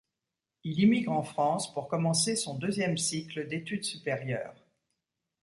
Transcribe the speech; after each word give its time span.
Il 0.63 0.79
immigre 0.79 1.11
en 1.11 1.21
France 1.21 1.71
pour 1.75 1.87
commencer 1.87 2.35
son 2.35 2.57
deuxième 2.57 2.97
cycle 2.97 3.47
d’études 3.47 3.83
supérieures. 3.83 4.65